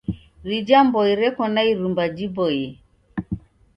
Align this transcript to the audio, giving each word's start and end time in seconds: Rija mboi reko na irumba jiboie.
Rija 0.47 0.79
mboi 0.87 1.11
reko 1.21 1.43
na 1.53 1.61
irumba 1.71 2.03
jiboie. 2.15 2.67